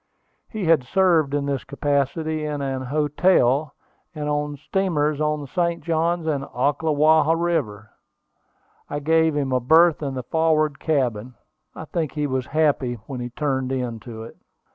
He 0.49 0.65
had 0.65 0.83
served 0.83 1.35
in 1.35 1.45
this 1.45 1.63
capacity 1.63 2.43
in 2.43 2.63
an 2.63 2.81
hotel, 2.85 3.75
and 4.15 4.27
on 4.27 4.57
steamers 4.57 5.21
on 5.21 5.41
the 5.41 5.47
St. 5.47 5.83
Johns 5.83 6.25
and 6.25 6.43
Ocklawaha 6.43 7.35
rivers. 7.35 7.85
I 8.89 8.97
gave 8.99 9.35
him 9.35 9.51
a 9.51 9.59
berth 9.59 10.01
in 10.01 10.15
the 10.15 10.23
forward 10.23 10.79
cabin. 10.79 11.35
I 11.75 11.85
think 11.85 12.13
he 12.13 12.25
was 12.25 12.47
happy 12.47 12.95
when 13.05 13.19
he 13.19 13.29
turned 13.29 13.71
into 13.71 14.23
it. 14.23 14.37